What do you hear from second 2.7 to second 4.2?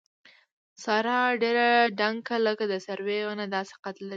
د سروې ونه داسې قد لري.